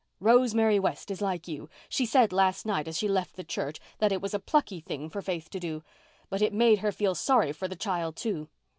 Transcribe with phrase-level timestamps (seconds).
[0.19, 4.19] Rosemary West is like you—she said last night as she left the church that it
[4.19, 5.83] was a plucky thing for Faith to do,
[6.27, 8.49] but it made her feel sorry for the child, too.